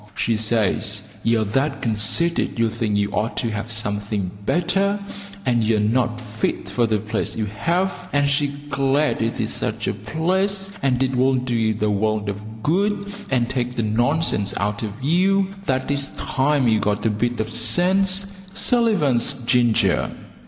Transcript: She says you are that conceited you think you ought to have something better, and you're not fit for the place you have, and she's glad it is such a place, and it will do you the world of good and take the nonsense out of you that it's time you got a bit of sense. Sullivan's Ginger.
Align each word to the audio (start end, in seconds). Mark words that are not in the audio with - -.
She 0.15 0.35
says 0.35 1.03
you 1.23 1.41
are 1.41 1.45
that 1.45 1.83
conceited 1.83 2.57
you 2.57 2.71
think 2.71 2.97
you 2.97 3.11
ought 3.11 3.37
to 3.37 3.51
have 3.51 3.71
something 3.71 4.31
better, 4.47 4.97
and 5.45 5.63
you're 5.63 5.79
not 5.79 6.19
fit 6.19 6.67
for 6.67 6.87
the 6.87 6.97
place 6.97 7.35
you 7.35 7.45
have, 7.45 8.09
and 8.11 8.27
she's 8.27 8.49
glad 8.71 9.21
it 9.21 9.39
is 9.39 9.53
such 9.53 9.87
a 9.87 9.93
place, 9.93 10.71
and 10.81 11.03
it 11.03 11.15
will 11.15 11.35
do 11.35 11.55
you 11.55 11.75
the 11.75 11.91
world 11.91 12.29
of 12.29 12.63
good 12.63 13.13
and 13.29 13.47
take 13.47 13.75
the 13.75 13.83
nonsense 13.83 14.57
out 14.57 14.81
of 14.81 15.03
you 15.03 15.53
that 15.67 15.91
it's 15.91 16.07
time 16.17 16.67
you 16.67 16.79
got 16.79 17.05
a 17.05 17.11
bit 17.11 17.39
of 17.39 17.53
sense. 17.53 18.25
Sullivan's 18.55 19.33
Ginger. 19.45 20.15